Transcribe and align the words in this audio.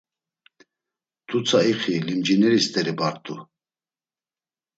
T̆utsa 1.27 1.59
ixi, 1.71 1.93
limcineri 2.05 2.59
st̆eri 2.65 2.93
bart̆u. 2.99 3.35